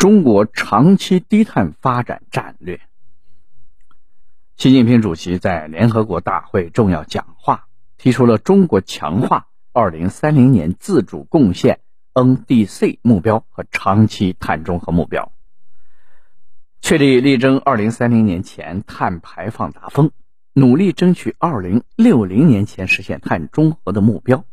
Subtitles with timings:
[0.00, 2.80] 中国长期低碳发展战略。
[4.56, 7.66] 习近平主席在联合国大会重要讲话
[7.98, 11.80] 提出了中国强化2030年自主贡献
[12.14, 15.32] NDC 目标和长期碳中和目标，
[16.80, 20.12] 确立力争2030年前碳排放达峰，
[20.54, 24.46] 努力争取2060年前实现碳中和的目标，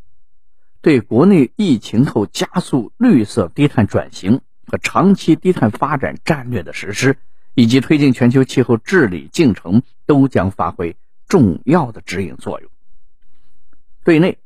[0.81, 4.41] 对国内疫情后加速绿色低碳转型。
[4.67, 7.17] 和长期低碳发展战略的实施，
[7.55, 12.69] 以及推进全球气候治理进程，都将发挥重要的指引作用。
[14.03, 14.37] 对内，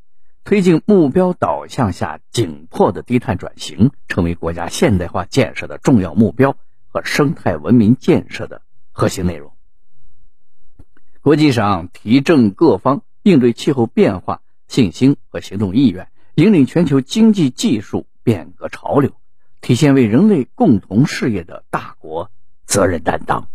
[0.43, 6.55] 推进目标导向下紧迫的低碳转型，成为国家现代化建设的重要目标
[6.87, 9.51] 和生态文明建设的核心内容。
[11.21, 19.13] 国际上，提振各方应对气候变化信心和行动意愿，引领全球经济技术变革潮流。
[19.61, 22.31] 体现为人类共同事业的大国
[22.65, 23.47] 责任担当，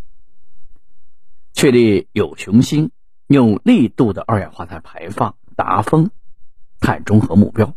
[1.52, 2.92] 确立有雄心、
[3.26, 6.10] 有力度的二氧化碳排放达峰、
[6.78, 7.74] 碳中和目标，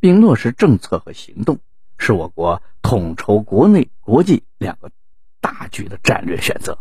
[0.00, 1.60] 并落实政策和行动，
[1.96, 4.90] 是我国统筹国内国际两个
[5.40, 6.76] 大局的战略选择。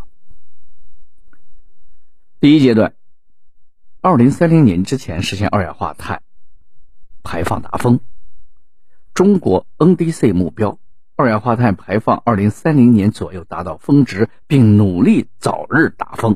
[2.40, 2.96] 第一阶段，
[4.02, 6.23] 二零三零年之前实现二氧化碳
[7.22, 8.00] 排放达峰。
[9.16, 10.78] 中国 NDC 目标，
[11.16, 16.36] 二氧化碳排放二零三零年左右达到峰值，并努力早日达峰。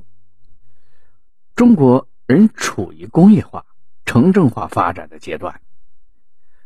[1.57, 3.65] 中国仍处于工业化、
[4.05, 5.59] 城镇化发展的阶段，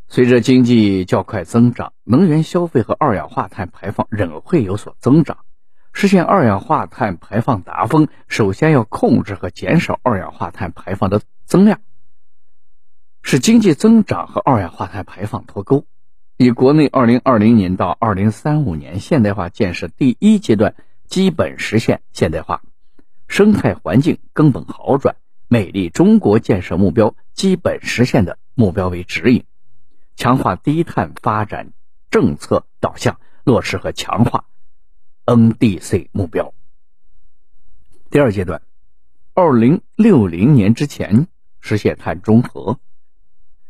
[0.08, 5.40] 随着经济较快增长，能源消费和二氧化碳排放仍会有所增长。
[5.94, 11.82] 实现二氧化碳排放达峰，首先要控制和减少二氧化碳排放的增量，
[13.24, 15.88] 使经济增长和二氧化碳排放脱钩。
[16.44, 20.76] 以国内2020年到2035年现代化建设第一阶段
[21.08, 22.62] 基本实现现代化、
[23.30, 25.16] 生态环境根本好转、
[25.48, 29.46] 美丽中国建设目标基本实现的目标为指引，
[30.18, 31.72] 强化低碳发展
[32.12, 34.44] 政策导向，落实和强化
[35.26, 36.54] NDC 目标。
[38.10, 38.62] 第二阶段
[39.34, 41.28] ，2060年之前
[41.62, 42.78] 实现碳中和。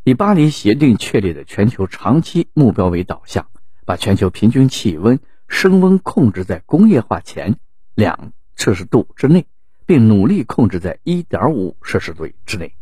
[0.06, 3.48] 以巴黎协定确立的全球长期目标为导向，
[3.86, 7.56] 把全球平均气温升温控制在工业化前
[7.96, 9.46] 两摄氏度之内，
[9.86, 12.74] 并努力控制在一点五摄氏度之内。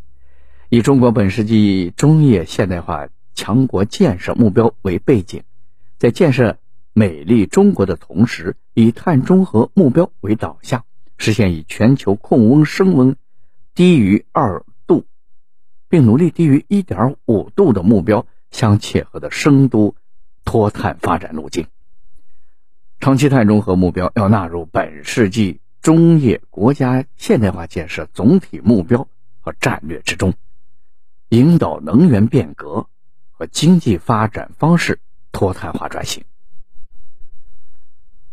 [0.69, 5.43] 以中国本世纪中叶现代化强国建设目标为背景，
[5.99, 6.57] 在建设
[6.91, 10.85] 美丽中国的同时，以碳中和目标为导向，
[11.19, 13.15] 实现以全球控温升温
[13.75, 14.65] 低于二。
[15.91, 19.95] 并努力低于一点五度的目标相切合的深度
[20.45, 21.67] 脱碳发展路径。
[23.01, 29.09] 长期碳中和目标要纳入本世纪中叶国家现代化建设总体目标
[29.41, 30.33] 和战略之中，
[31.27, 32.87] 引导能源变革
[33.31, 35.01] 和经济发展方式
[35.33, 36.23] 脱碳化转型。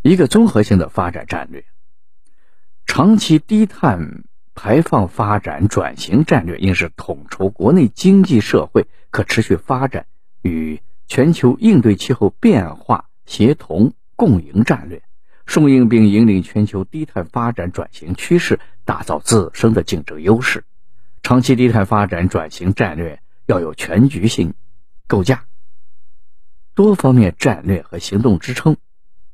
[0.01, 1.65] 一个综合性的发展战略，
[2.85, 4.23] 长期低碳。
[4.61, 10.05] 排放发展转型战略应是统筹国内经济社会可持续发展
[10.41, 15.01] 与全球应对气候变化协同共赢战略，
[15.45, 20.65] 顺应并引领全球低碳发展转型趋势，打造自身的竞争优势。
[21.23, 24.55] 长期低碳发展转型战略要有全局性
[25.07, 25.45] 构架，
[26.75, 28.75] 多方面战略和行动支撑，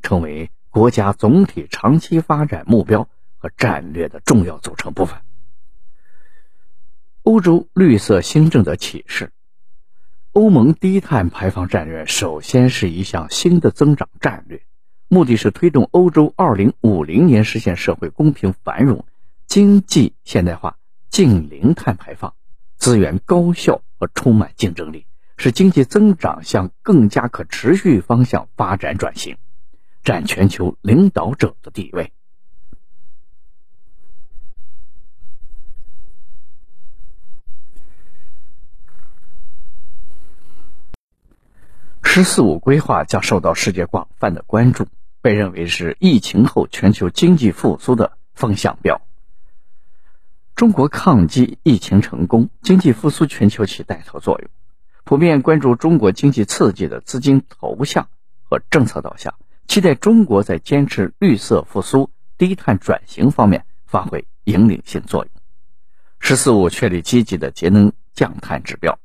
[0.04, 3.10] 成为国家总体长期发展目标。
[3.46, 5.20] 和战略的重要组成部分。
[7.22, 9.34] 欧洲绿色新政的启示，
[10.32, 14.64] 欧盟低碳排放战略首先是一项新的增长战略，
[15.08, 19.06] 目的是推动欧洲2050年实现社会公平繁荣、
[19.46, 20.80] 经济现代化、
[21.12, 22.34] 净零碳排放、
[22.78, 25.06] 资源高效和充满竞争力，
[25.38, 29.38] 使经济增长向更加可持续方向发展转型，
[30.04, 32.12] 占全球领导者的地位。
[42.16, 44.88] “十四五”规划将受到世界广泛的关注，
[45.22, 49.02] 被认为是疫情后全球经济复苏的风向标。
[50.56, 54.50] 中国抗击疫情成功，经济复苏全球起带头作用，
[55.04, 58.08] 普遍关注中国经济刺激的资金投向
[58.50, 59.34] 和政策导向，
[59.68, 65.32] 期待中国在坚持绿色复苏、低碳转型方面发挥引领性作用。
[66.20, 68.98] “十四五”确立积极的节能降碳指标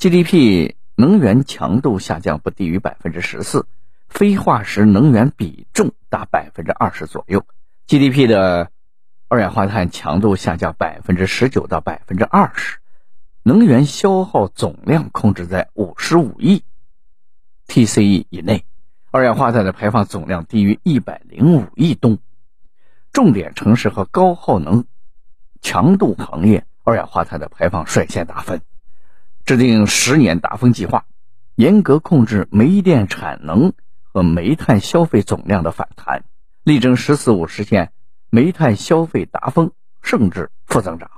[0.00, 0.79] ，GDP。
[1.00, 3.66] 能源强度下降不低于百分之十四，
[4.10, 7.46] 非化石能源比重达百分之二十左右
[7.88, 8.70] ，GDP 的
[9.28, 12.76] 二氧化碳强度下降百分之十九到百分之二十，
[13.42, 16.62] 能源消耗总量控制在五十五亿
[17.66, 18.66] TCE 以内，
[19.10, 22.18] 二氧化碳的排放总量低于一百零五亿吨，
[23.10, 24.84] 重点城市和高耗能
[25.62, 28.60] 强度行业二氧化碳的排放率先达分，
[29.50, 31.06] 制定十年达峰计划，
[31.56, 33.72] 严格控制煤电产能。
[34.12, 36.22] 和煤炭消费总量的反弹，
[36.62, 37.90] 力争“十四五”实现
[38.30, 41.10] 煤炭消费达峰甚至负增长，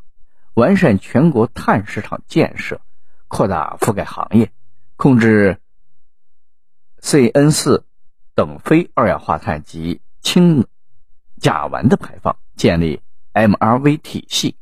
[0.54, 2.80] 完善全国碳市场建设，
[3.28, 4.50] 扩大覆盖行业，
[4.96, 5.58] 控制
[7.02, 7.84] CN 四
[8.34, 10.66] 等非二氧化碳及氢
[11.38, 13.02] 甲烷的排放，建立
[13.34, 14.56] MRV 体系。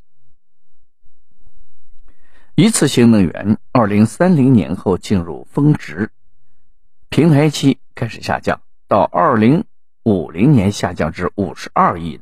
[2.60, 6.10] 一次性能源二零三零年后进入峰值
[7.08, 7.78] 平台期。
[7.94, 9.64] 开始下降，到二零
[10.02, 12.20] 五零年下降至五十二亿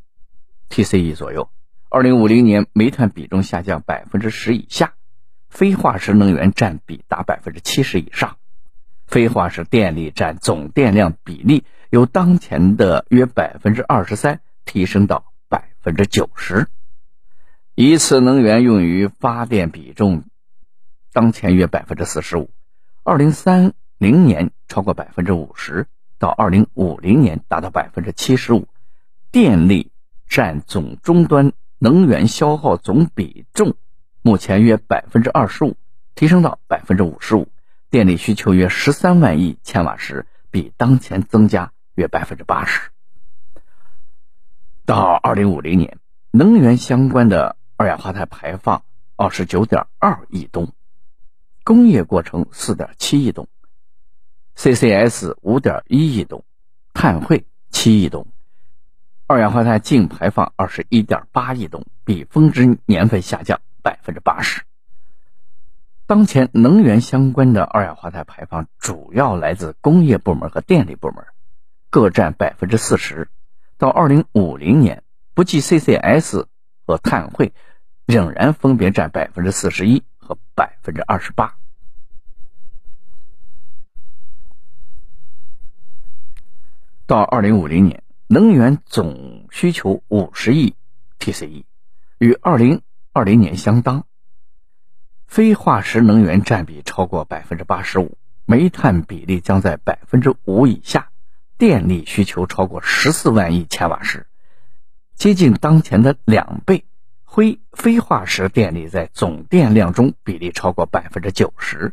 [0.70, 1.50] TCE 左右。
[1.88, 4.93] 二零五零年煤炭比重下降百分之十以下，
[5.49, 8.37] 非化石能源占比达百分之七十以上，
[9.08, 16.69] 非化石电力占总电量比例由当前的约百分之二十三提升到百分之九十。
[17.80, 20.25] 一次能源用于发电比重
[21.12, 22.50] 当前约百分之四十五，
[23.04, 23.72] 二零三。
[23.98, 25.86] 零年超过百分之五十，
[26.19, 28.66] 到二零五零年达到百分之七十五，
[29.30, 29.92] 电力
[30.28, 33.75] 占总终端能源消耗总比重，
[34.22, 35.76] 目前约百分之二十五，
[36.16, 37.46] 提升到百分之五十五，
[37.90, 42.90] 电力需求约十三万亿千瓦时，比当前增加约百分之八十。
[44.84, 45.98] 到二零五零年，
[46.32, 48.82] 能源相关的二氧化碳排放
[49.14, 50.72] 二十九点二亿吨，
[51.62, 53.46] 工业过程四点七亿吨。
[54.56, 56.42] CCS 五点一亿吨，
[56.92, 58.26] 碳汇七亿吨，
[59.28, 64.62] 二氧化碳净排放二十一点八亿吨，比峰值年份下降百分之八十。
[66.06, 71.25] 当前能源相关的二氧化碳排放主要来自工业部门和电力部门，
[71.90, 73.30] 各占百分之四十。
[73.76, 76.46] 到二零五零年，不计 CCS
[76.88, 77.52] 和碳汇，
[78.06, 81.55] 仍然分别占百分之四十一和百分之二十八。
[87.05, 90.76] 到二零五零年，能源总需求五十亿
[91.19, 91.64] TCE，
[92.17, 92.81] 与二零
[93.12, 94.06] 二零年相当。
[95.26, 101.11] 非化石能源占比超过百分之八十五，煤炭比例将在百分之五以下。
[101.58, 104.27] 电力需求超过十四万亿千瓦时，
[105.19, 106.85] 接近当前的两倍。
[107.26, 111.93] 非非化石电力在总电量中比例超过百分之九十。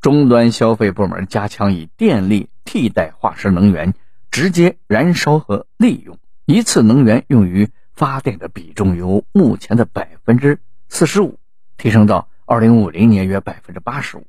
[0.00, 3.94] 终端消费部门加强以电力替代化石能源。
[4.30, 10.58] 直接燃烧和利用一次能源用于发电的比重由目前的百分之
[10.88, 11.38] 四十五
[11.78, 14.26] 提升到二零五零年约百分之八十五，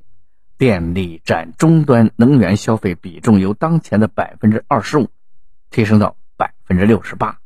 [0.58, 5.10] 电力占终端能源消费比重由当前的百分之二十五
[5.72, 7.40] 提升到百分之六十八。